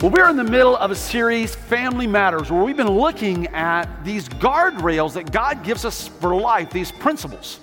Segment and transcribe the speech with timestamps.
[0.00, 4.02] Well, we're in the middle of a series, Family Matters, where we've been looking at
[4.02, 7.60] these guardrails that God gives us for life, these principles.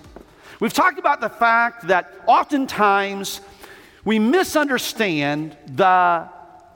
[0.59, 3.41] We've talked about the fact that oftentimes
[4.05, 6.29] we misunderstand the,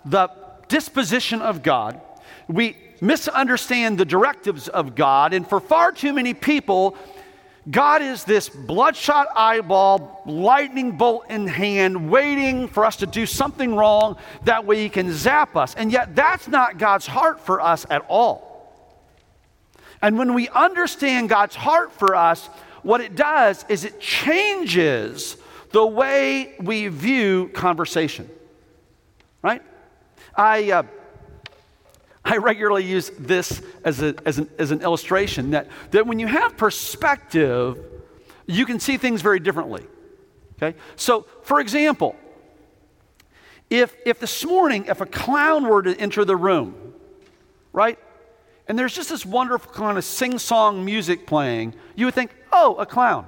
[0.03, 0.31] the
[0.67, 2.01] disposition of God.
[2.47, 5.31] We misunderstand the directives of God.
[5.31, 6.97] And for far too many people,
[7.69, 13.75] God is this bloodshot eyeball, lightning bolt in hand, waiting for us to do something
[13.75, 14.17] wrong.
[14.45, 15.75] That way he can zap us.
[15.75, 18.49] And yet, that's not God's heart for us at all.
[20.01, 22.47] And when we understand God's heart for us,
[22.81, 25.37] what it does is it changes
[25.71, 28.27] the way we view conversation.
[29.43, 29.61] Right?
[30.35, 30.71] I.
[30.71, 30.83] Uh,
[32.23, 36.27] I regularly use this as, a, as, an, as an illustration that, that when you
[36.27, 37.83] have perspective,
[38.45, 39.85] you can see things very differently.
[40.57, 40.77] Okay?
[40.95, 42.15] So, for example,
[43.69, 46.93] if, if this morning, if a clown were to enter the room,
[47.73, 47.97] right,
[48.67, 52.75] and there's just this wonderful kind of sing song music playing, you would think, oh,
[52.75, 53.25] a clown.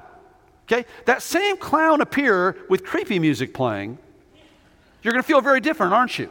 [0.65, 0.85] Okay?
[1.05, 3.97] That same clown appear with creepy music playing,
[5.01, 6.29] you're going to feel very different, aren't you?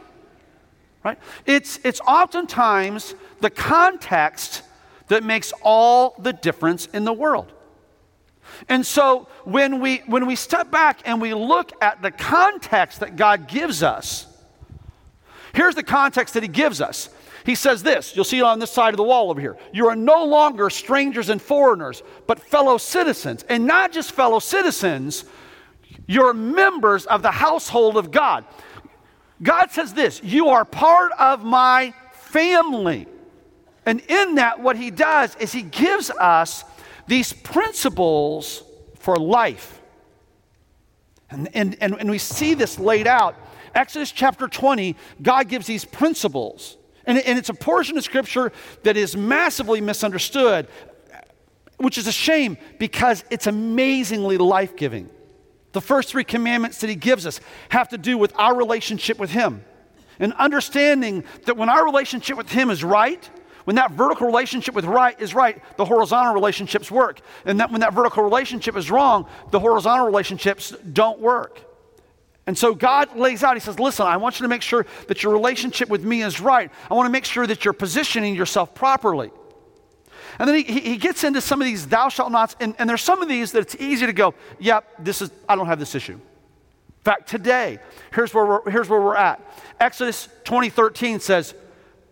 [1.03, 1.17] Right?
[1.45, 4.63] It's, it's oftentimes the context
[5.07, 7.51] that makes all the difference in the world.
[8.69, 13.15] And so when we, when we step back and we look at the context that
[13.15, 14.27] God gives us,
[15.53, 17.09] here's the context that He gives us.
[17.45, 19.57] He says this, you'll see it on this side of the wall over here.
[19.73, 23.43] You are no longer strangers and foreigners, but fellow citizens.
[23.49, 25.25] And not just fellow citizens,
[26.07, 28.45] you're members of the household of God.
[29.43, 33.07] God says this You are part of my family.
[33.85, 36.63] And in that, what He does is He gives us
[37.05, 38.63] these principles
[38.95, 39.81] for life.
[41.29, 43.35] And, and, and, and we see this laid out.
[43.75, 46.77] Exodus chapter 20, God gives these principles.
[47.05, 48.53] And, and it's a portion of Scripture
[48.83, 50.67] that is massively misunderstood,
[51.77, 55.09] which is a shame because it's amazingly life giving.
[55.73, 57.39] The first three commandments that he gives us
[57.69, 59.63] have to do with our relationship with him.
[60.19, 63.29] And understanding that when our relationship with him is right,
[63.65, 67.21] when that vertical relationship with right is right, the horizontal relationships work.
[67.45, 71.59] And that when that vertical relationship is wrong, the horizontal relationships don't work.
[72.45, 75.23] And so God lays out, He says, Listen, I want you to make sure that
[75.23, 76.69] your relationship with me is right.
[76.91, 79.31] I want to make sure that you're positioning yourself properly.
[80.39, 83.01] And then he, he gets into some of these thou shalt nots, and, and there's
[83.01, 85.95] some of these that it's easy to go, yep, this is, I don't have this
[85.95, 86.13] issue.
[86.13, 87.79] In fact, today,
[88.13, 89.41] here's where we're, here's where we're at.
[89.79, 91.53] Exodus 2013 says,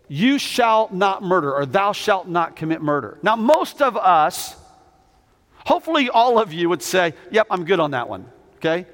[0.08, 3.18] You shall not murder, or thou shalt not commit murder.
[3.22, 4.54] Now, most of us,
[5.64, 8.86] hopefully all of you would say, Yep, I'm good on that one, okay?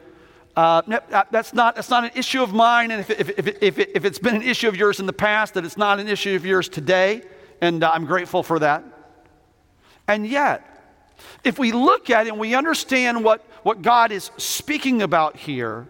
[0.55, 0.83] Uh,
[1.31, 4.19] that's, not, that's not an issue of mine, and if, if, if, if, if it's
[4.19, 6.69] been an issue of yours in the past, that it's not an issue of yours
[6.69, 7.23] today,
[7.61, 8.85] and uh, I'm grateful for that.
[10.09, 10.65] And yet,
[11.45, 15.87] if we look at it and we understand what, what God is speaking about here,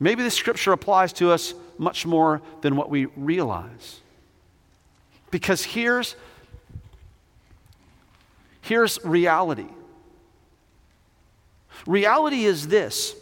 [0.00, 4.00] maybe the scripture applies to us much more than what we realize.
[5.30, 6.16] Because here's,
[8.62, 9.68] here's reality.
[11.86, 13.14] Reality is this.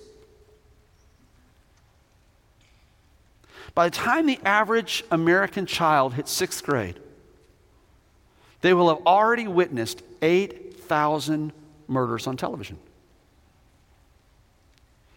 [3.75, 7.01] By the time the average American child hits sixth grade,
[8.63, 11.53] they will have already witnessed 8,000
[11.89, 12.79] murders on television.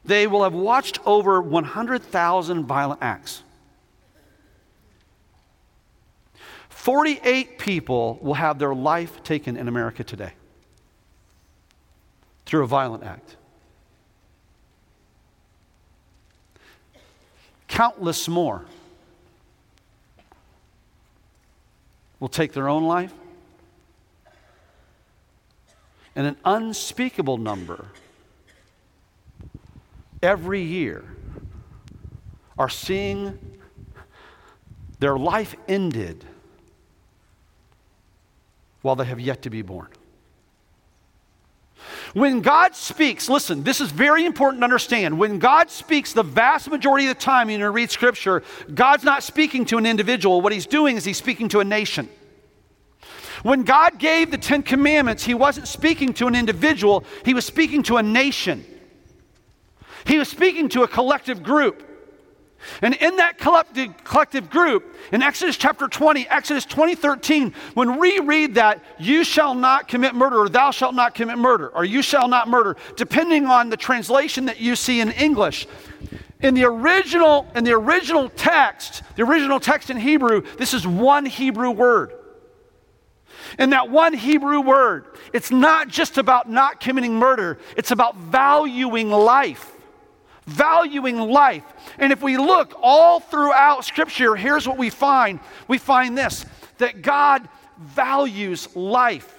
[0.03, 3.43] They will have watched over 100,000 violent acts.
[6.69, 10.33] 48 people will have their life taken in America today
[12.45, 13.37] through a violent act.
[17.67, 18.65] Countless more
[22.19, 23.13] will take their own life
[26.15, 27.87] and an unspeakable number
[30.23, 31.03] every year
[32.57, 33.37] are seeing
[34.99, 36.23] their life ended
[38.81, 39.87] while they have yet to be born.
[42.13, 45.19] When God speaks, listen, this is very important to understand.
[45.19, 48.41] When God speaks, the vast majority of the time you read scripture,
[48.73, 50.41] God's not speaking to an individual.
[50.41, 52.07] What he's doing is he's speaking to a nation.
[53.45, 57.83] When God gave the Ten Commandments, He wasn't speaking to an individual, He was speaking
[57.83, 58.65] to a nation.
[60.07, 61.87] He was speaking to a collective group.
[62.81, 68.55] And in that collective, group, in Exodus chapter 20, Exodus 20, 13, when we read
[68.55, 72.27] that, you shall not commit murder, or thou shalt not commit murder, or you shall
[72.27, 75.67] not murder, depending on the translation that you see in English,
[76.41, 81.27] In the original, in the original text, the original text in Hebrew, this is one
[81.27, 82.24] Hebrew word.
[83.57, 89.09] And that one Hebrew word, it's not just about not committing murder, it's about valuing
[89.09, 89.71] life.
[90.45, 91.63] Valuing life.
[91.97, 96.45] And if we look all throughout Scripture, here's what we find we find this
[96.77, 97.47] that God
[97.77, 99.31] values life.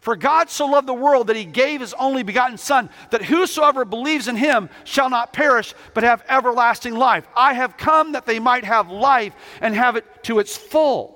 [0.00, 3.84] For God so loved the world that he gave his only begotten Son, that whosoever
[3.84, 7.26] believes in him shall not perish, but have everlasting life.
[7.36, 11.14] I have come that they might have life and have it to its full.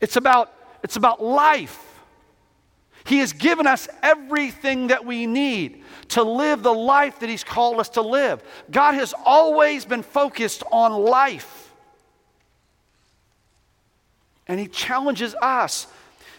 [0.00, 0.52] It's about,
[0.82, 1.88] it's about life.
[3.04, 7.80] He has given us everything that we need to live the life that He's called
[7.80, 8.42] us to live.
[8.70, 11.72] God has always been focused on life.
[14.46, 15.86] And He challenges us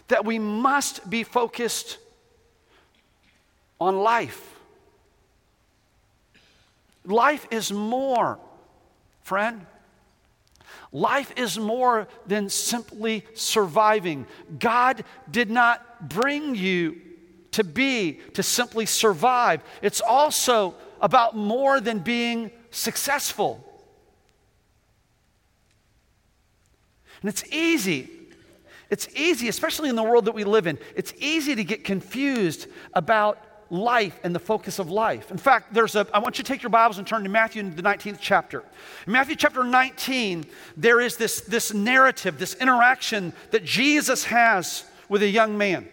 [0.08, 1.98] that we must be focused
[3.80, 4.50] on life.
[7.04, 8.38] Life is more,
[9.22, 9.66] friend.
[10.94, 14.26] Life is more than simply surviving.
[14.58, 17.00] God did not bring you
[17.50, 19.60] to be, to simply survive.
[19.82, 23.62] It's also about more than being successful.
[27.20, 28.08] And it's easy
[28.90, 32.68] it's easy, especially in the world that we live in, it's easy to get confused
[32.92, 33.38] about
[33.70, 35.30] life and the focus of life.
[35.30, 37.60] In fact, there's a I want you to take your Bibles and turn to Matthew
[37.60, 38.64] in the 19th chapter.
[39.06, 40.46] In Matthew chapter 19,
[40.76, 45.88] there is this, this narrative, this interaction that Jesus has with a young man.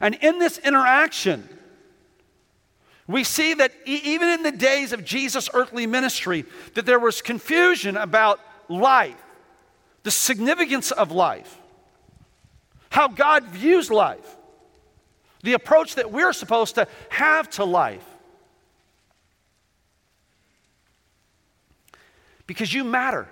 [0.00, 1.48] And in this interaction,
[3.06, 6.44] we see that e- even in the days of Jesus' earthly ministry,
[6.74, 9.16] that there was confusion about life
[10.02, 11.58] the significance of life,
[12.88, 14.36] how God views life,
[15.42, 18.04] the approach that we're supposed to have to life.
[22.46, 23.28] Because you matter.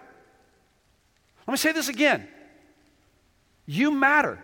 [1.46, 2.28] Let me say this again.
[3.66, 4.38] You matter.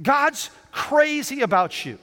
[0.00, 1.98] God's crazy about you.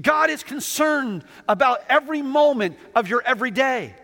[0.00, 3.94] God is concerned about every moment of your everyday.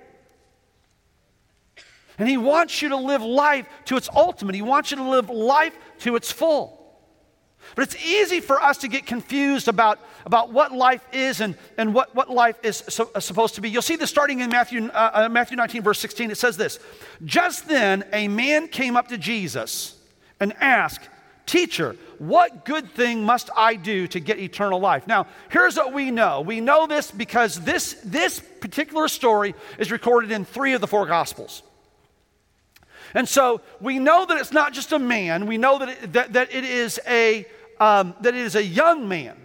[2.18, 4.54] And He wants you to live life to its ultimate.
[4.54, 6.77] He wants you to live life to its full.
[7.74, 11.94] But it's easy for us to get confused about, about what life is and, and
[11.94, 13.70] what, what life is so, uh, supposed to be.
[13.70, 16.30] You'll see this starting in Matthew, uh, uh, Matthew 19, verse 16.
[16.30, 16.78] It says this
[17.24, 19.96] Just then a man came up to Jesus
[20.40, 21.08] and asked,
[21.46, 25.06] Teacher, what good thing must I do to get eternal life?
[25.06, 26.42] Now, here's what we know.
[26.42, 31.06] We know this because this, this particular story is recorded in three of the four
[31.06, 31.62] Gospels.
[33.14, 36.32] And so we know that it's not just a man, we know that it, that,
[36.34, 37.46] that it, is, a,
[37.80, 39.36] um, that it is a young man.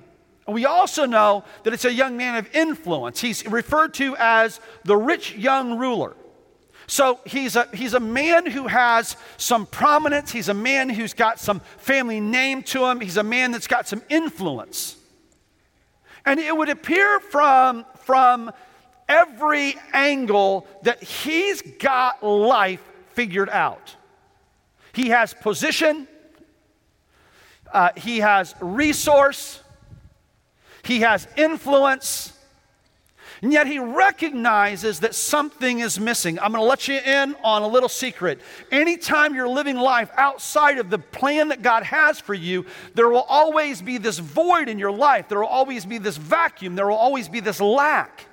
[0.46, 3.22] And we also know that it's a young man of influence.
[3.22, 6.16] He's referred to as the rich young ruler.
[6.86, 10.32] So he's a, he's a man who has some prominence.
[10.32, 13.00] He's a man who's got some family name to him.
[13.00, 14.98] He's a man that's got some influence.
[16.26, 18.52] And it would appear from, from
[19.08, 22.82] every angle that he's got life
[23.14, 23.96] figured out.
[24.94, 26.08] He has position,
[27.74, 29.60] uh, he has resource,
[30.84, 32.34] he has influence,
[33.42, 36.40] and yet he recognizes that something is missing.
[36.40, 38.40] I'm going to let you in on a little secret.
[38.72, 43.26] Anytime you're living life outside of the plan that God has for you, there will
[43.28, 45.28] always be this void in your life.
[45.28, 46.76] There will always be this vacuum.
[46.76, 48.28] There will always be this lack.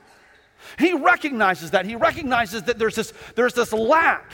[0.79, 1.87] He recognizes that.
[1.87, 4.31] He recognizes that there's this, there's this lack.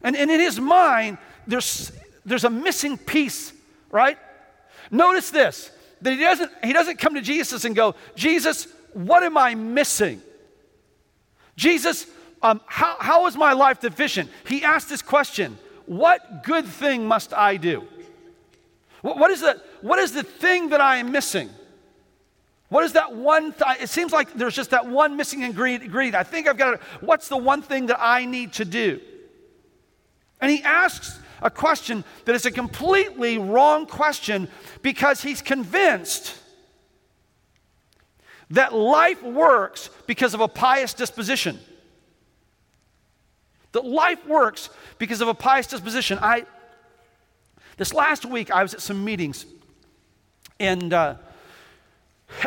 [0.00, 1.90] And, and in his mind, there's,
[2.24, 3.52] there's a missing piece,
[3.90, 4.18] right?
[4.90, 5.70] Notice this
[6.02, 10.20] that he doesn't, he doesn't come to Jesus and go, Jesus, what am I missing?
[11.56, 12.06] Jesus,
[12.42, 14.30] um, how, how is my life deficient?
[14.46, 17.84] He asked this question What good thing must I do?
[19.02, 21.50] What, what, is, the, what is the thing that I am missing?
[22.68, 23.52] What is that one?
[23.52, 26.14] Th- it seems like there's just that one missing ingredient.
[26.14, 26.80] I think I've got it.
[27.00, 29.00] What's the one thing that I need to do?
[30.40, 34.48] And he asks a question that is a completely wrong question
[34.80, 36.36] because he's convinced
[38.50, 41.58] that life works because of a pious disposition.
[43.72, 46.18] That life works because of a pious disposition.
[46.20, 46.46] I,
[47.76, 49.44] this last week, I was at some meetings,
[50.58, 51.16] and, uh,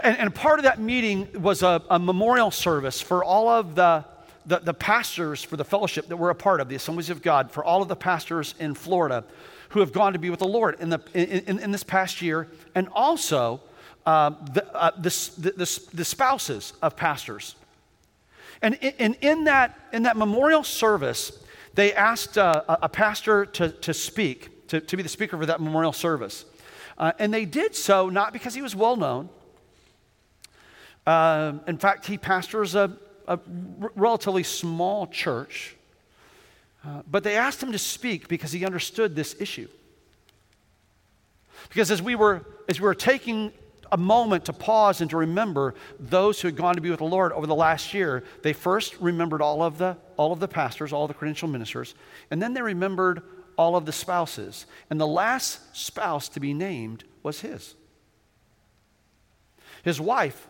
[0.02, 4.06] and, and, part of that meeting was a, a memorial service for all of the
[4.48, 7.52] the, the pastors for the fellowship that we're a part of, the Assemblies of God,
[7.52, 9.24] for all of the pastors in Florida
[9.70, 12.48] who have gone to be with the Lord in, the, in, in, this past year,
[12.74, 13.60] and also
[14.06, 17.56] uh, the, uh, the, the, the, spouses of pastors.
[18.62, 23.94] And in, in, that, in that memorial service, they asked uh, a pastor to, to
[23.94, 26.46] speak, to, to be the speaker for that memorial service.
[26.98, 29.30] Uh, and they did so not because he was well known.
[31.06, 33.40] Uh, in fact, he pastors a, a
[33.96, 35.76] relatively small church.
[36.86, 39.68] Uh, but they asked him to speak because he understood this issue.
[41.70, 43.52] Because as we were, as we were taking
[43.92, 47.06] a moment to pause and to remember those who had gone to be with the
[47.06, 50.94] Lord over the last year, they first remembered all of the, all of the pastors,
[50.94, 51.96] all the credential ministers,
[52.32, 53.22] and then they remembered
[53.58, 54.66] all of the spouses.
[54.90, 57.76] And the last spouse to be named was his.
[59.84, 60.48] His wife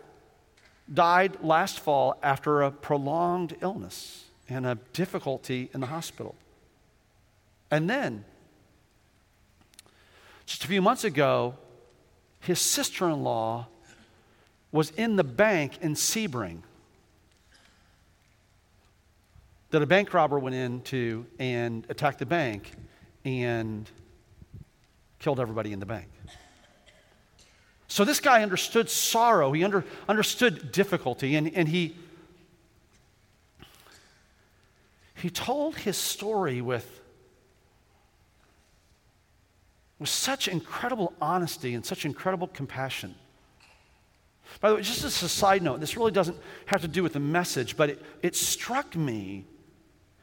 [0.93, 6.35] died last fall after a prolonged illness and a difficulty in the hospital.
[7.69, 8.23] And then,
[10.45, 11.55] just a few months ago,
[12.39, 13.67] his sister in law
[14.71, 16.61] was in the bank in Sebring
[19.71, 22.71] that a bank robber went into and attacked the bank
[23.25, 23.89] and
[25.19, 26.07] killed everybody in the bank.
[27.87, 31.95] So this guy understood sorrow, he under, understood difficulty, and, and he,
[35.15, 37.01] he told his story with,
[39.99, 43.15] with such incredible honesty and such incredible compassion.
[44.59, 47.13] By the way, just as a side note, this really doesn't have to do with
[47.13, 49.45] the message, but it, it struck me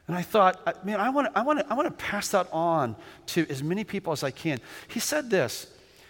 [0.07, 2.95] and I thought, man, I want to I wanna, I wanna pass that on
[3.27, 4.61] to as many people as I can.
[4.89, 5.67] He said this.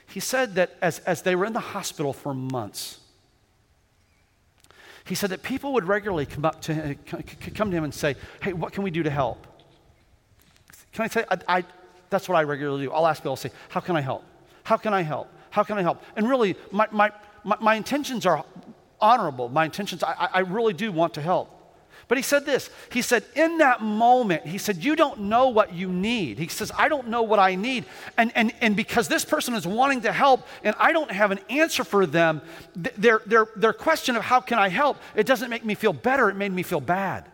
[0.07, 3.01] He said that as, as they were in the hospital for months,
[5.05, 6.99] he said that people would regularly come up to him,
[7.55, 9.47] come to him and say, hey, what can we do to help?
[10.93, 11.65] Can I say, I, I,
[12.09, 12.93] that's what I regularly do.
[12.93, 14.25] I'll ask people, I'll say, how can I help?
[14.63, 15.29] How can I help?
[15.51, 16.03] How can I help?
[16.17, 17.13] And really, my, my,
[17.45, 18.45] my, my intentions are
[19.01, 19.49] honorable.
[19.49, 21.54] My intentions, I, I really do want to help.
[22.09, 25.73] But he said this He said, in that moment, he said, You don't know what
[25.73, 26.39] you need.
[26.39, 27.85] He says, I don't know what I need.
[28.17, 31.41] And, and, and because this person is wanting to help and I don't have an
[31.49, 32.43] answer for them,
[32.75, 36.29] their, their, their question of how can I help, it doesn't make me feel better,
[36.29, 37.27] it made me feel bad.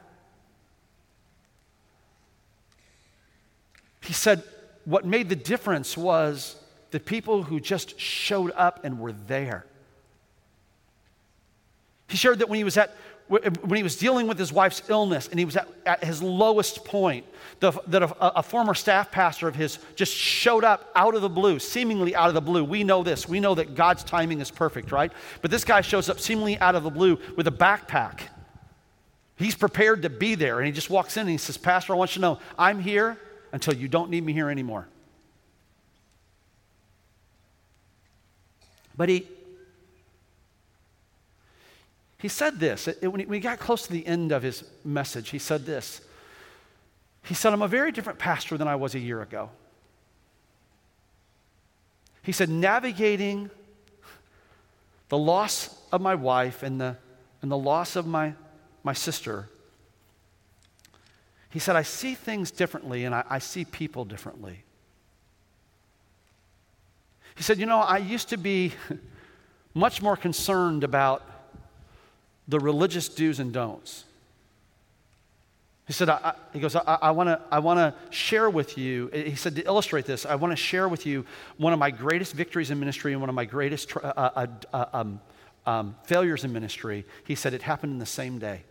[4.02, 4.42] He said,
[4.84, 6.56] What made the difference was
[6.90, 9.64] the people who just showed up and were there.
[12.08, 12.96] He shared that when he was at
[13.30, 16.84] when he was dealing with his wife's illness and he was at, at his lowest
[16.84, 17.24] point,
[17.60, 21.28] the, that a, a, former staff pastor of his just showed up out of the
[21.28, 22.64] blue, seemingly out of the blue.
[22.64, 23.28] We know this.
[23.28, 25.12] We know that God's timing is perfect, right?
[25.42, 28.22] But this guy shows up seemingly out of the blue with a backpack.
[29.36, 31.96] He's prepared to be there and he just walks in and he says, Pastor, I
[31.96, 33.16] want you to know I'm here
[33.52, 34.88] until you don't need me here anymore.
[38.96, 39.28] But he,
[42.20, 45.30] he said this it, when, he, got close to the end of his message.
[45.30, 46.02] He said this.
[47.24, 49.50] He said, I'm a very different pastor than I was a year ago.
[52.22, 53.50] He said, navigating
[55.08, 56.96] the loss of my wife and the,
[57.42, 58.34] and the loss of my,
[58.82, 59.48] my sister,
[61.50, 64.64] he said, I see things differently and I, I see people differently.
[67.34, 68.74] He said, You know, I used to be
[69.74, 71.22] much more concerned about
[72.50, 74.04] the religious do's and don'ts.
[75.86, 77.28] He said, I, I, he goes, I, I want
[77.78, 81.24] to share with you, he said, to illustrate this, I want to share with you
[81.56, 84.84] one of my greatest victories in ministry and one of my greatest uh, uh, uh,
[84.92, 85.20] um,
[85.66, 87.04] um, failures in ministry.
[87.24, 88.62] He said, it happened in the same day.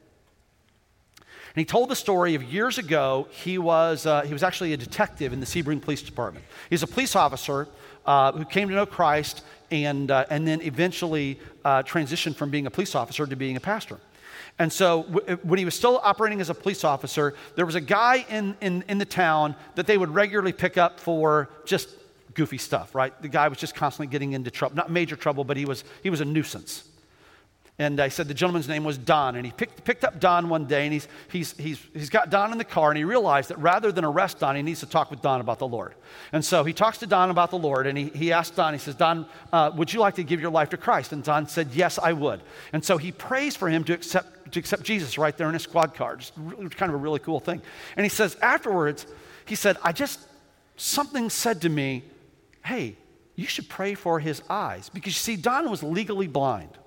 [1.56, 4.78] And he told the story of years ago, he was, uh, he was actually a
[4.78, 6.46] detective in the Sebring Police Department.
[6.70, 7.68] He's a police officer
[8.06, 12.68] uh, who came to know Christ and, uh, and then eventually uh, transitioned from being
[12.68, 14.00] a police officer to being a pastor.
[14.60, 17.82] And so, w- when he was still operating as a police officer, there was a
[17.82, 21.90] guy in, in, in the town that they would regularly pick up for just
[22.34, 23.20] goofy stuff, right?
[23.22, 26.10] The guy was just constantly getting into trouble, not major trouble, but he was, he
[26.10, 26.89] was a nuisance.
[27.80, 29.38] And I said the gentleman's name was Don.
[29.38, 32.52] And he picked, picked up Don one day and he's, he's, he's, he's got Don
[32.52, 35.10] in the car and he realized that rather than arrest Don, he needs to talk
[35.10, 35.96] with Don about the Lord.
[36.34, 38.80] And so he talks to Don about the Lord and he, he asked Don, he
[38.80, 41.14] says, Don, uh, would you like to give your life to Christ?
[41.14, 42.42] And Don said, Yes, I would.
[42.74, 45.64] And so he prays for him to accept, to accept Jesus right there in his
[45.64, 46.18] squad car.
[46.18, 47.62] Just kind of a really cool thing.
[47.96, 49.06] And he says, afterwards,
[49.46, 50.20] he said, I just,
[50.76, 52.04] something said to me,
[52.66, 52.98] hey,
[53.36, 54.90] you should pray for his eyes.
[54.90, 56.78] Because you see, Don was legally blind.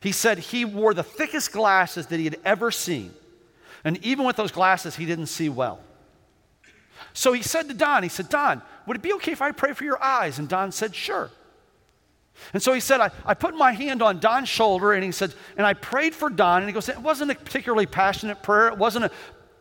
[0.00, 3.12] He said he wore the thickest glasses that he had ever seen.
[3.84, 5.80] And even with those glasses, he didn't see well.
[7.12, 9.72] So he said to Don, he said, Don, would it be okay if I pray
[9.72, 10.38] for your eyes?
[10.38, 11.30] And Don said, sure.
[12.52, 15.34] And so he said, I, I put my hand on Don's shoulder and he said,
[15.56, 16.62] and I prayed for Don.
[16.62, 18.68] And he goes, it wasn't a particularly passionate prayer.
[18.68, 19.10] It wasn't a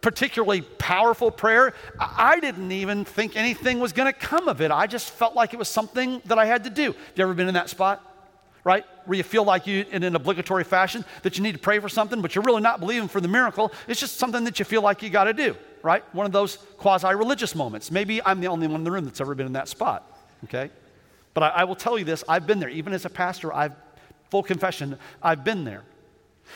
[0.01, 1.73] particularly powerful prayer.
[1.99, 4.71] I didn't even think anything was going to come of it.
[4.71, 6.87] I just felt like it was something that I had to do.
[6.87, 8.14] Have you ever been in that spot?
[8.65, 8.83] Right?
[9.05, 11.87] Where you feel like you, in an obligatory fashion, that you need to pray for
[11.87, 13.71] something, but you're really not believing for the miracle.
[13.87, 16.03] It's just something that you feel like you got to do, right?
[16.13, 17.91] One of those quasi religious moments.
[17.91, 20.11] Maybe I'm the only one in the room that's ever been in that spot,
[20.43, 20.69] okay?
[21.33, 22.69] But I, I will tell you this I've been there.
[22.69, 23.73] Even as a pastor, I've,
[24.31, 25.83] full confession, I've been there.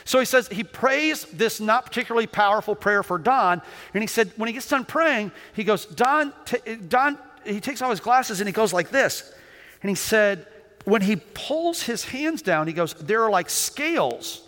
[0.05, 3.61] So he says, he prays this not particularly powerful prayer for Don.
[3.93, 7.59] And he said, when he gets done praying, he goes, Don, t- eh, Don, he
[7.59, 9.31] takes off his glasses and he goes like this.
[9.81, 10.47] And he said,
[10.89, 14.41] when he pulls his hands down, he goes, there are like scales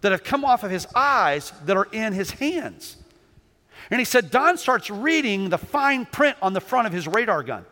[0.00, 2.96] that have come off of his eyes that are in his hands.
[3.90, 7.42] And he said, Don starts reading the fine print on the front of his radar
[7.42, 7.64] gun.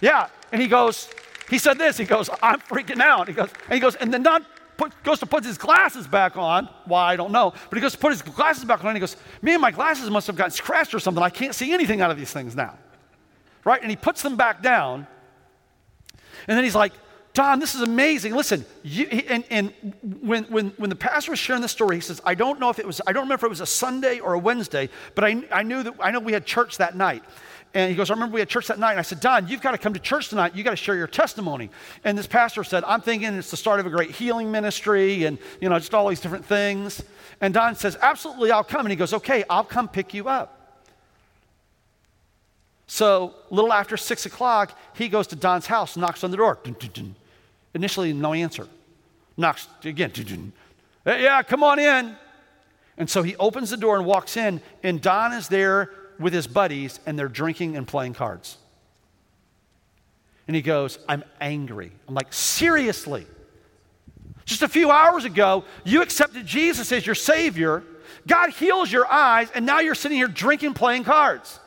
[0.00, 0.28] Yeah.
[0.50, 1.08] And he goes,
[1.48, 3.28] he said this, he goes, I'm freaking out.
[3.28, 4.44] He goes, and he goes, and then Don
[4.76, 6.68] put, goes to put his glasses back on.
[6.86, 7.52] Why, I don't know.
[7.70, 10.10] But he goes to put his glasses back on and he goes, Man, my glasses
[10.10, 11.22] must have gotten scratched or something.
[11.22, 12.76] I can't see anything out of these things now.
[13.64, 13.80] Right?
[13.80, 15.06] And he puts them back down.
[16.48, 16.92] And then he's like,
[17.34, 18.34] Don, this is amazing.
[18.34, 19.72] Listen, you, and, and
[20.20, 22.78] when, when, when the pastor was sharing this story, he says, I don't know if
[22.78, 25.42] it was, I don't remember if it was a Sunday or a Wednesday, but I,
[25.50, 27.22] I knew that, I know we had church that night.
[27.74, 28.90] And he goes, I remember we had church that night.
[28.92, 30.54] And I said, Don, you've got to come to church tonight.
[30.54, 31.70] You've got to share your testimony.
[32.04, 35.38] And this pastor said, I'm thinking it's the start of a great healing ministry and,
[35.58, 37.02] you know, just all these different things.
[37.40, 38.82] And Don says, Absolutely, I'll come.
[38.84, 40.61] And he goes, Okay, I'll come pick you up.
[42.86, 46.58] So, a little after six o'clock, he goes to Don's house, knocks on the door.
[46.62, 47.14] Dun, dun, dun.
[47.74, 48.68] Initially, no answer.
[49.36, 50.52] Knocks again.
[51.04, 52.16] Hey, yeah, come on in.
[52.98, 56.46] And so he opens the door and walks in, and Don is there with his
[56.46, 58.58] buddies and they're drinking and playing cards.
[60.46, 61.92] And he goes, I'm angry.
[62.08, 63.26] I'm like, seriously?
[64.44, 67.84] Just a few hours ago, you accepted Jesus as your Savior.
[68.26, 71.58] God heals your eyes, and now you're sitting here drinking, playing cards.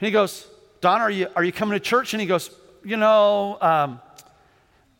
[0.00, 0.46] And he goes,
[0.80, 2.14] Don, are you, are you coming to church?
[2.14, 2.50] And he goes,
[2.84, 4.00] You know, um,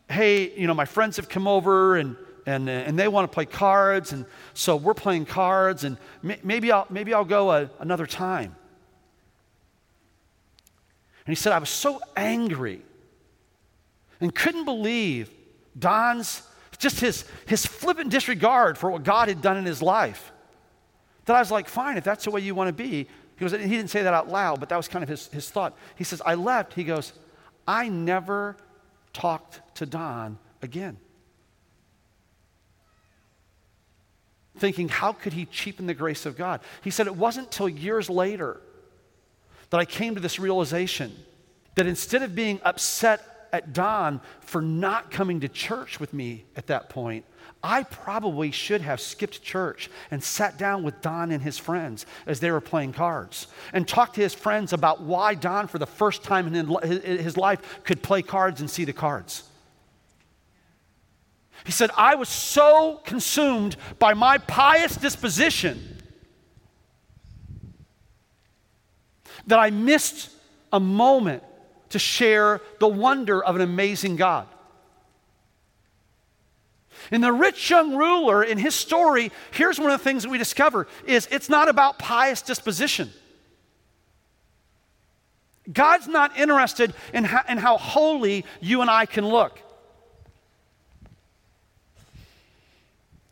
[0.09, 2.15] hey, you know, my friends have come over and
[2.47, 6.71] and, uh, and they want to play cards, and so we're playing cards, and maybe
[6.71, 8.55] I'll, maybe I'll go a, another time.
[11.25, 12.81] And he said, I was so angry
[14.21, 15.29] and couldn't believe
[15.77, 16.41] Don's,
[16.77, 20.31] just his, his flippant disregard for what God had done in his life.
[21.25, 23.09] That I was like, fine, if that's the way you want to be.
[23.37, 25.49] He, goes, he didn't say that out loud, but that was kind of his, his
[25.49, 25.77] thought.
[25.95, 26.73] He says, I left.
[26.73, 27.13] He goes,
[27.67, 28.57] I never
[29.13, 30.97] talked to Don again.
[34.57, 36.61] thinking, how could he cheapen the grace of God?
[36.83, 38.59] He said, it wasn't till years later
[39.69, 41.15] that I came to this realization
[41.75, 46.67] that instead of being upset at Don for not coming to church with me at
[46.67, 47.25] that point,
[47.63, 52.39] I probably should have skipped church and sat down with Don and his friends as
[52.39, 56.23] they were playing cards and talked to his friends about why Don, for the first
[56.23, 59.43] time in his life, could play cards and see the cards.
[61.65, 66.01] He said, I was so consumed by my pious disposition
[69.47, 70.29] that I missed
[70.71, 71.43] a moment
[71.89, 74.47] to share the wonder of an amazing God.
[77.11, 80.37] In the rich young ruler, in his story, here's one of the things that we
[80.37, 83.11] discover is it's not about pious disposition.
[85.71, 89.59] God's not interested in how, in how holy you and I can look.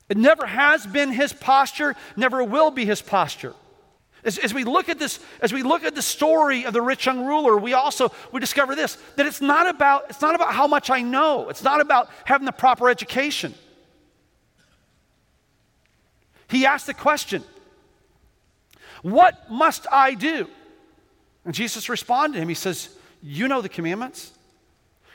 [0.09, 3.53] It never has been his posture, never will be his posture.
[4.25, 7.05] As, as, we look at this, as we look at the story of the rich
[7.05, 10.65] young ruler, we also we discover this that it's not about it's not about how
[10.65, 11.49] much I know.
[11.49, 13.53] It's not about having the proper education.
[16.49, 17.43] He asked the question,
[19.03, 20.49] "What must I do?"
[21.45, 22.49] And Jesus responded to him.
[22.49, 22.89] He says,
[23.21, 24.31] "You know the commandments."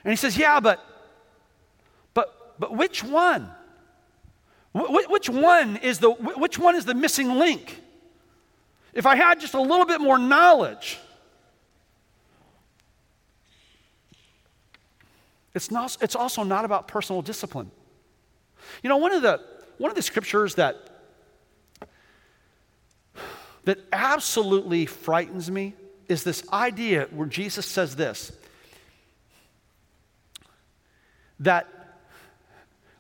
[0.05, 0.79] And he says, "Yeah, but
[2.15, 3.51] but but which one?"
[4.73, 7.83] which one is the which one is the missing link?
[8.93, 10.99] If I had just a little bit more knowledge,
[15.55, 17.71] it's not it's also not about personal discipline.
[18.83, 19.41] You know, one of the
[19.79, 20.77] one of the scriptures that
[23.65, 25.75] that absolutely frightens me
[26.09, 28.33] is this idea where Jesus says this
[31.41, 31.67] that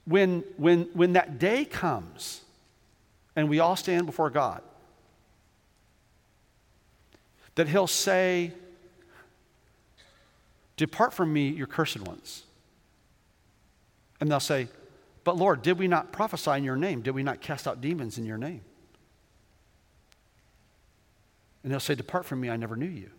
[0.05, 2.41] when, when, when that day comes
[3.37, 4.63] and we all stand before God,
[7.61, 8.53] that He'll say
[10.79, 12.45] Depart from me, you cursed ones.
[14.19, 14.69] And they'll say,
[15.25, 17.03] But Lord, did we not prophesy in your name?
[17.03, 18.63] Did we not cast out demons in your name?
[21.63, 23.11] And they'll say, Depart from me, I never knew you.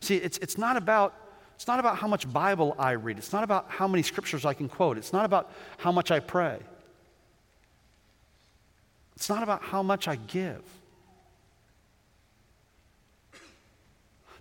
[0.00, 1.12] See, it's, it's, not about,
[1.56, 3.18] it's not about how much Bible I read.
[3.18, 4.96] It's not about how many scriptures I can quote.
[4.96, 6.58] It's not about how much I pray.
[9.14, 10.62] It's not about how much I give.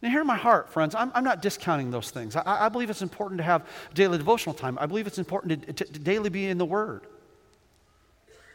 [0.03, 0.95] Now, hear my heart, friends.
[0.95, 2.35] I'm, I'm not discounting those things.
[2.35, 4.77] I, I, believe it's important to have daily devotional time.
[4.81, 7.07] I believe it's important to, to, to daily be in the Word.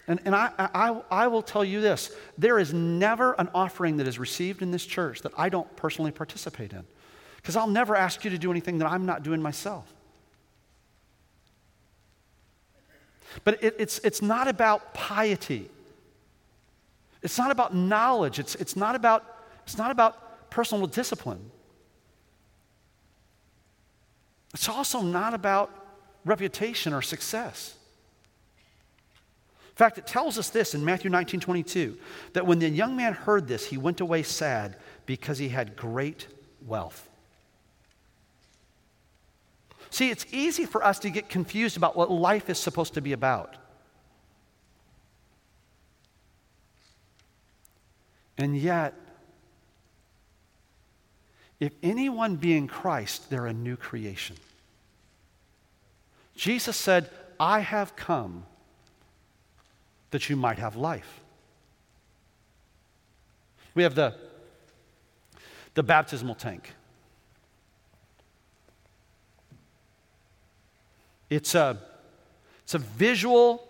[0.06, 4.06] And, and I, I, I will tell you this there is never an offering that
[4.06, 6.84] is received in this church that I don't personally participate in.
[7.36, 9.90] Because I'll never ask you to do anything that I'm not doing myself.
[13.42, 15.70] But it, it's, it's not about piety.
[17.22, 18.38] It's not about knowledge.
[18.38, 19.24] It's, it's, not about,
[19.64, 21.50] it's not about personal discipline.
[24.54, 25.70] It's also not about
[26.24, 27.74] reputation or success.
[29.68, 31.96] In fact, it tells us this in Matthew 19 22
[32.32, 36.26] that when the young man heard this, he went away sad because he had great
[36.66, 37.08] wealth.
[39.90, 43.12] See, it's easy for us to get confused about what life is supposed to be
[43.12, 43.56] about.
[48.36, 48.94] And yet,
[51.60, 54.36] if anyone be in Christ, they're a new creation.
[56.36, 58.44] Jesus said, I have come
[60.10, 61.20] that you might have life.
[63.74, 64.14] We have the,
[65.74, 66.72] the baptismal tank.
[71.28, 71.78] It's a,
[72.62, 73.68] it's a visual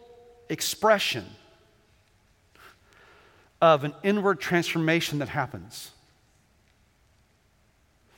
[0.48, 1.24] expression
[3.60, 5.90] of an inward transformation that happens.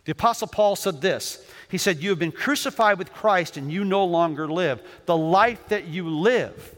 [0.04, 3.84] The Apostle Paul said this He said, You have been crucified with Christ and you
[3.84, 4.82] no longer live.
[5.06, 6.74] The life that you live,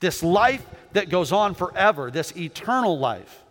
[0.00, 3.42] this life that goes on forever, this eternal life,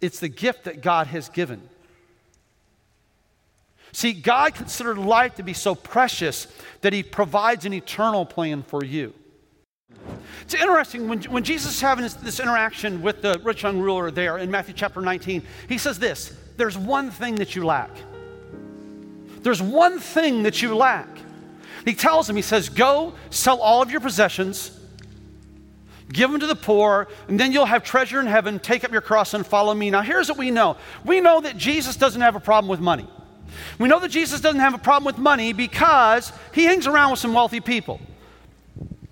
[0.00, 1.68] it's the gift that God has given.
[3.92, 6.48] See, God considered life to be so precious
[6.80, 9.14] that He provides an eternal plan for you.
[10.44, 14.10] It's interesting when, when Jesus is having this, this interaction with the rich young ruler
[14.10, 17.90] there in Matthew chapter 19, he says this there's one thing that you lack.
[19.40, 21.08] There's one thing that you lack.
[21.84, 24.78] He tells him, he says, Go sell all of your possessions,
[26.12, 28.58] give them to the poor, and then you'll have treasure in heaven.
[28.58, 29.90] Take up your cross and follow me.
[29.90, 33.08] Now, here's what we know we know that Jesus doesn't have a problem with money.
[33.78, 37.20] We know that Jesus doesn't have a problem with money because he hangs around with
[37.20, 38.00] some wealthy people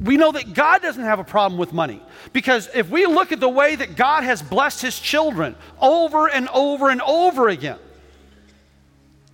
[0.03, 2.03] we know that God doesn't have a problem with money.
[2.33, 6.49] Because if we look at the way that God has blessed his children over and
[6.49, 7.79] over and over again,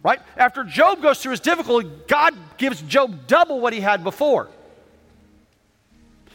[0.02, 0.20] right?
[0.36, 4.48] After Job goes through his difficulty, God gives Job double what he had before.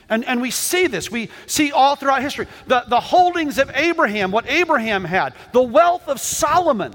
[0.09, 1.09] And, and we see this.
[1.09, 2.47] We see all throughout history.
[2.67, 6.93] The, the holdings of Abraham, what Abraham had, the wealth of Solomon.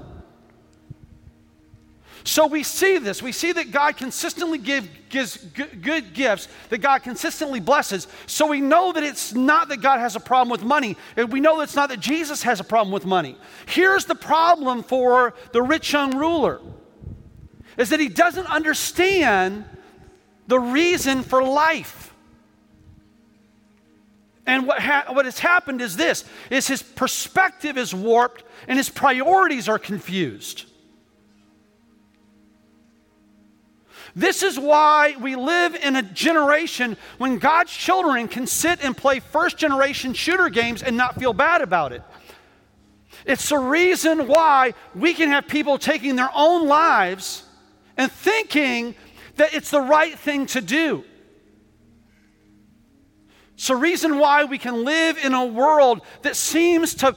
[2.29, 3.23] So we see this.
[3.23, 8.07] We see that God consistently give, gives good gifts, that God consistently blesses.
[8.27, 10.95] So we know that it's not that God has a problem with money.
[11.17, 13.35] We know that it's not that Jesus has a problem with money.
[13.65, 16.61] Here's the problem for the rich young ruler
[17.77, 19.65] is that he doesn't understand
[20.45, 22.13] the reason for life.
[24.45, 28.89] And what, ha- what has happened is this is his perspective is warped and his
[28.89, 30.68] priorities are confused.
[34.19, 39.21] This is why we live in a generation when God's children can sit and play
[39.21, 42.03] first generation shooter games and not feel bad about it.
[43.25, 47.45] It's the reason why we can have people taking their own lives
[47.95, 48.93] and thinking
[49.37, 51.05] that it's the right thing to do.
[53.53, 57.15] It's the reason why we can live in a world that seems to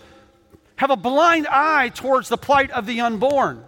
[0.76, 3.64] have a blind eye towards the plight of the unborn.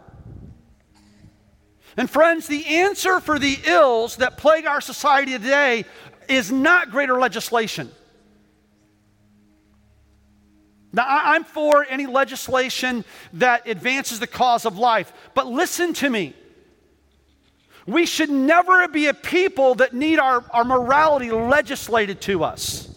[1.97, 5.85] And friends, the answer for the ills that plague our society today
[6.29, 7.91] is not greater legislation.
[10.93, 13.05] Now, I'm for any legislation
[13.35, 16.35] that advances the cause of life, but listen to me.
[17.87, 22.89] We should never be a people that need our, our morality legislated to us.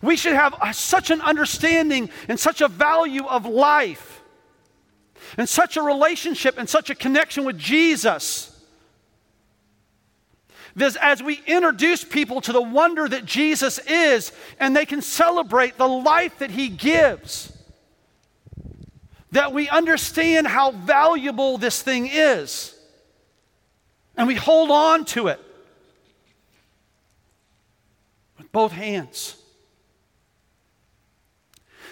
[0.00, 4.07] We should have such an understanding and such a value of life
[5.36, 8.54] and such a relationship and such a connection with Jesus.
[10.74, 15.76] This, as we introduce people to the wonder that Jesus is, and they can celebrate
[15.76, 17.52] the life that He gives.
[19.32, 22.78] that we understand how valuable this thing is
[24.18, 25.40] and we hold on to it
[28.36, 29.36] with both hands.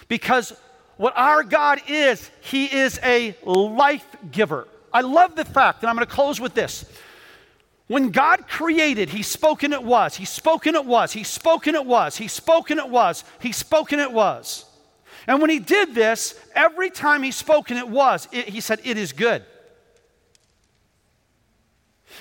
[0.09, 0.53] Because
[0.97, 4.67] what our God is, He is a life giver.
[4.91, 6.85] I love the fact, and I'm going to close with this.
[7.87, 10.15] When God created, He spoke and it was.
[10.15, 11.13] He spoke and it was.
[11.13, 12.17] He spoke and it was.
[12.17, 13.23] He spoke and it was.
[13.39, 14.65] He spoke and it was.
[15.27, 18.81] And when He did this, every time He spoke and it was, it, He said,
[18.83, 19.43] It is good.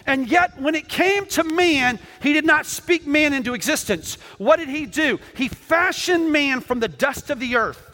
[0.04, 4.16] And yet, when it came to man, he did not speak man into existence.
[4.36, 5.18] What did he do?
[5.34, 7.85] He fashioned man from the dust of the earth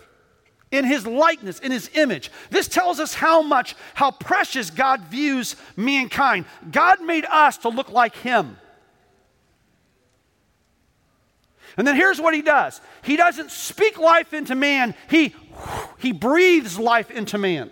[0.72, 2.32] in his likeness, in his image.
[2.50, 6.46] This tells us how much, how precious God views mankind.
[6.72, 8.56] God made us to look like him.
[11.76, 15.35] And then here's what he does He doesn't speak life into man, he,
[15.98, 17.70] he breathes life into man.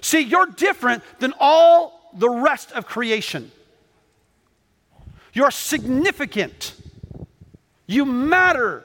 [0.00, 3.52] See, you're different than all the rest of creation.
[5.32, 6.74] You're significant.
[7.86, 8.84] You matter.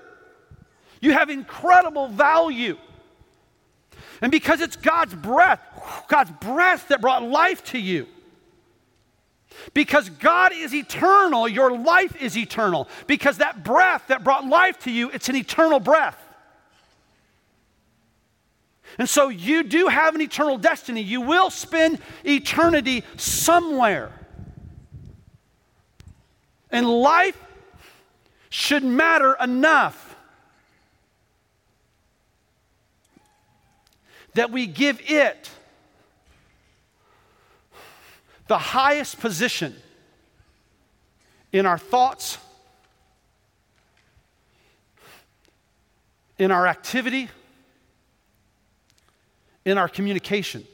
[0.99, 2.77] You have incredible value.
[4.21, 5.62] And because it's God's breath,
[6.07, 8.07] God's breath that brought life to you.
[9.73, 12.88] Because God is eternal, your life is eternal.
[13.07, 16.17] Because that breath that brought life to you, it's an eternal breath.
[18.97, 21.01] And so you do have an eternal destiny.
[21.01, 24.12] You will spend eternity somewhere.
[26.71, 27.38] And life
[28.49, 30.09] should matter enough
[34.33, 35.49] that we give it
[38.47, 39.75] the highest position
[41.51, 42.37] in our thoughts,
[46.37, 47.29] in our activity,
[49.65, 50.65] in our communication.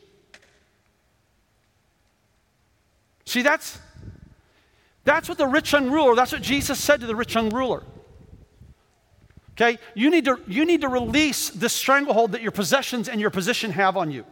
[3.25, 3.79] See, that's,
[5.03, 7.83] that's what the rich young ruler, that's what Jesus said to the rich young ruler.
[9.57, 9.79] Okay?
[9.93, 13.71] You need to, you need to release the stranglehold that your possessions and your position
[13.71, 14.25] have on you.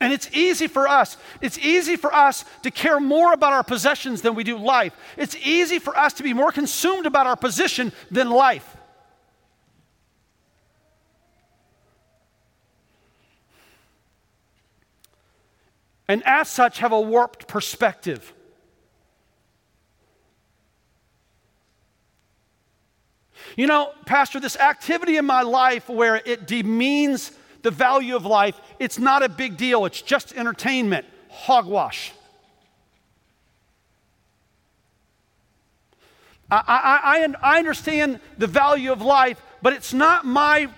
[0.00, 1.16] And it's easy for us.
[1.40, 4.92] It's easy for us to care more about our possessions than we do life.
[5.16, 8.76] It's easy for us to be more consumed about our position than life.
[16.06, 18.32] And as such, have a warped perspective.
[23.56, 27.32] You know, Pastor, this activity in my life where it demeans
[27.62, 29.84] the value of life, it's not a big deal.
[29.84, 31.06] It's just entertainment.
[31.28, 32.12] Hogwash.
[36.50, 36.62] I,
[37.42, 40.68] I, I, understand the value of life, but it's not my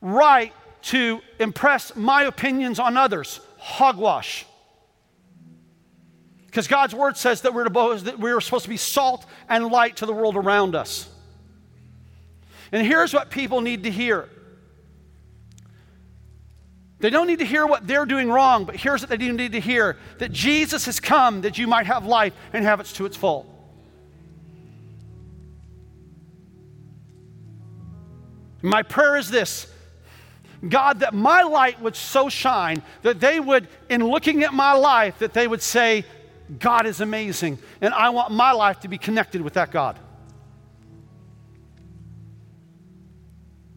[0.00, 3.40] right to impress my opinions on others.
[3.58, 4.46] Hogwash.
[6.46, 9.96] Because God's word says that we're, to, that we're supposed to be salt and light
[9.96, 11.08] to the world around us.
[12.72, 14.28] And here's what people need to hear
[17.02, 19.52] they don't need to hear what they're doing wrong, but here's what they do need
[19.52, 23.06] to hear that Jesus has come that you might have life and have it to
[23.06, 23.44] its full.
[28.62, 29.66] My prayer is this
[30.68, 35.18] God, that my light would so shine that they would, in looking at my life,
[35.18, 36.04] that they would say,
[36.60, 39.98] God is amazing, and I want my life to be connected with that God.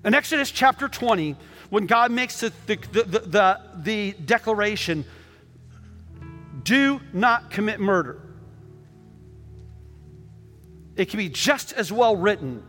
[0.05, 1.35] In Exodus chapter 20,
[1.71, 5.03] when God makes the, the, the, the, declaration,
[6.61, 8.21] do not commit murder,
[10.95, 12.63] it can be just as well written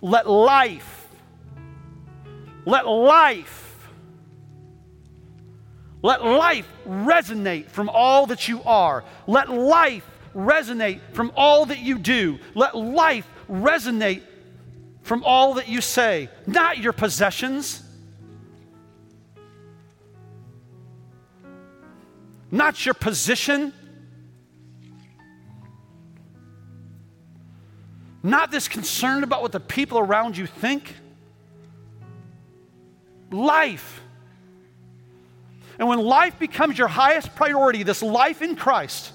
[0.00, 1.08] let life,
[2.66, 3.88] let life,
[6.02, 9.04] let life resonate from all that you are.
[9.28, 12.38] Let life resonate from all that you do.
[12.54, 14.22] Let life resonate
[15.10, 17.82] from all that you say, not your possessions,
[22.52, 23.72] not your position,
[28.22, 30.94] not this concern about what the people around you think.
[33.32, 34.00] Life.
[35.80, 39.12] And when life becomes your highest priority, this life in Christ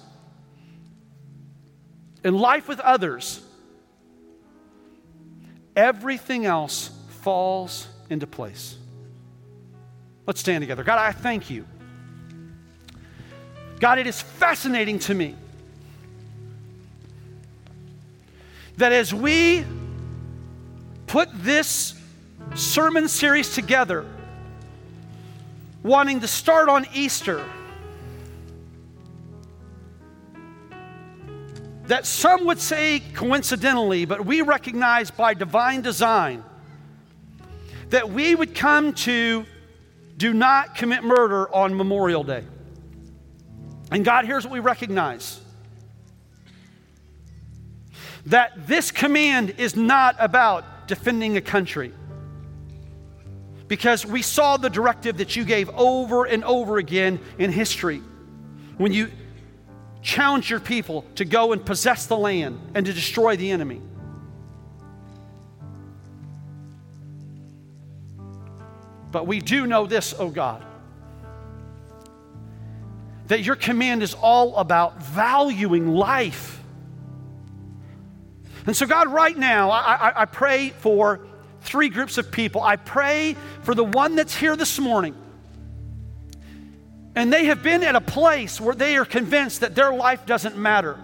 [2.22, 3.45] and life with others,
[5.76, 6.90] everything else
[7.22, 8.78] falls into place.
[10.28, 10.84] Let's stand together.
[10.84, 11.66] God, I thank you.
[13.80, 15.36] God, it is fascinating to me
[18.78, 19.64] that as we
[21.08, 21.94] put this
[22.56, 24.06] sermon series together,
[25.84, 27.46] wanting to start on Easter.
[31.88, 36.43] That some would say coincidentally, but we recognize by divine design
[37.89, 39.45] that we would come to
[40.17, 42.43] do not commit murder on Memorial Day.
[43.91, 45.39] And God, here's what we recognize
[48.26, 51.93] that this command is not about defending a country.
[53.67, 58.02] Because we saw the directive that you gave over and over again in history
[58.78, 59.12] when you
[60.06, 63.82] challenged your people to go and possess the land and to destroy the enemy.
[69.12, 70.63] But we do know this, oh God,
[73.28, 76.62] that your command is all about valuing life.
[78.68, 81.22] And so, God, right now, I, I, I, pray for
[81.62, 82.62] three groups of people.
[82.62, 85.15] I pray for the one that's here this morning,
[87.15, 90.58] and they have been at a place where they are convinced that their life doesn't
[90.58, 90.99] matter.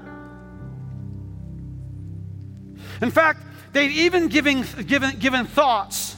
[3.01, 6.15] In fact, they've even given, given, given thoughts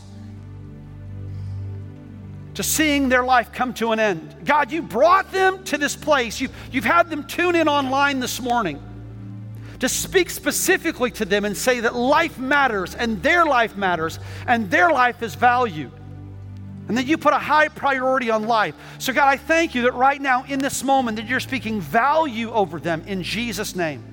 [2.55, 4.35] to seeing their life come to an end.
[4.45, 6.41] God, you brought them to this place.
[6.41, 8.81] You've, you've had them tune in online this morning
[9.79, 14.69] to speak specifically to them and say that life matters and their life matters and
[14.69, 15.91] their life is valued.
[16.87, 18.75] And that you put a high priority on life.
[18.99, 22.51] So, God, I thank you that right now in this moment that you're speaking value
[22.51, 24.03] over them in Jesus' name.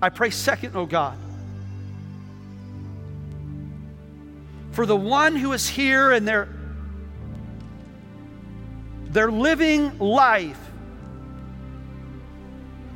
[0.00, 1.16] I pray, second, oh God,
[4.72, 6.48] for the one who is here and they're,
[9.04, 10.60] they're living life,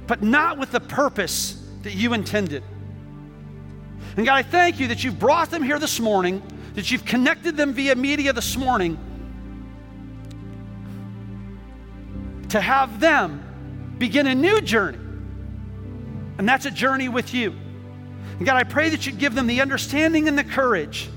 [0.07, 2.63] but not with the purpose that you intended.
[4.19, 6.43] And God, I thank you that you've brought them here this morning,
[6.75, 8.99] that you've connected them via media this morning
[12.49, 14.99] to have them begin a new journey.
[16.37, 17.55] And that's a journey with you.
[18.39, 21.09] And God, I pray that you'd give them the understanding and the courage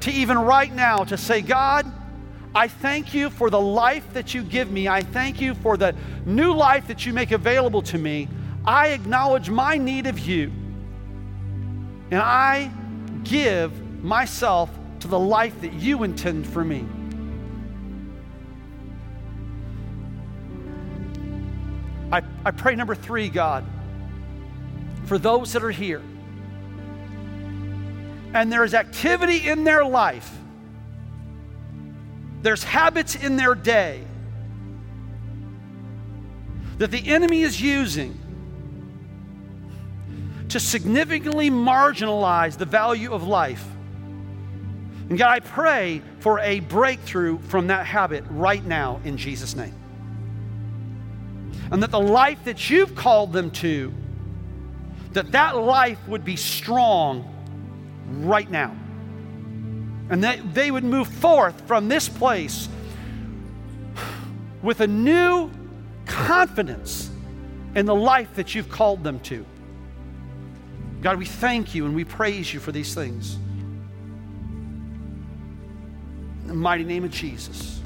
[0.00, 1.90] to even right now to say, God,
[2.54, 4.88] I thank you for the life that you give me.
[4.88, 5.94] I thank you for the
[6.26, 8.28] new life that you make available to me.
[8.66, 10.52] I acknowledge my need of you.
[12.12, 12.70] And I
[13.24, 14.68] give myself
[15.00, 16.86] to the life that you intend for me.
[22.12, 23.64] I, I pray, number three, God,
[25.06, 26.02] for those that are here
[28.34, 30.30] and there's activity in their life,
[32.42, 34.04] there's habits in their day
[36.76, 38.21] that the enemy is using
[40.52, 43.64] to significantly marginalize the value of life.
[45.08, 49.74] And God, I pray for a breakthrough from that habit right now in Jesus' name.
[51.70, 53.94] And that the life that you've called them to,
[55.12, 57.34] that that life would be strong
[58.20, 58.76] right now.
[60.10, 62.68] And that they would move forth from this place
[64.60, 65.50] with a new
[66.04, 67.10] confidence
[67.74, 69.46] in the life that you've called them to.
[71.02, 73.34] God, we thank you and we praise you for these things.
[76.42, 77.80] In the mighty name of Jesus.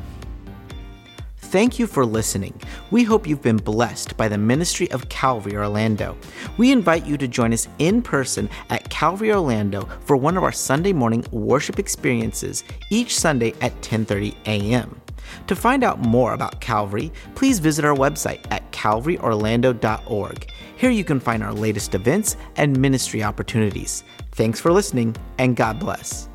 [1.39, 2.61] Thank you for listening.
[2.91, 6.19] We hope you've been blessed by the ministry of Calvary Orlando.
[6.59, 10.53] We invite you to join us in person at Calvary Orlando for one of our
[10.53, 15.01] Sunday morning worship experiences each Sunday at 10:30 a.m.
[15.47, 20.51] To find out more about Calvary, please visit our website at calvaryorlando.org.
[20.77, 24.05] Here you can find our latest events and ministry opportunities.
[24.33, 26.29] Thanks for listening, and God bless.